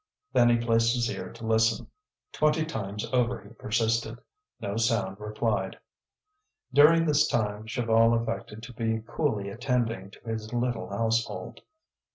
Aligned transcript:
Then 0.33 0.49
he 0.49 0.57
placed 0.57 0.95
his 0.95 1.11
ear 1.11 1.31
to 1.31 1.45
listen. 1.45 1.85
Twenty 2.31 2.65
times 2.65 3.05
over 3.13 3.39
he 3.39 3.49
persisted; 3.49 4.17
no 4.59 4.75
sound 4.75 5.19
replied. 5.19 5.77
During 6.73 7.05
this 7.05 7.27
time 7.27 7.65
Chaval 7.67 8.19
affected 8.19 8.63
to 8.63 8.73
be 8.73 9.03
coolly 9.05 9.49
attending 9.49 10.09
to 10.09 10.19
his 10.21 10.51
little 10.53 10.89
household. 10.89 11.61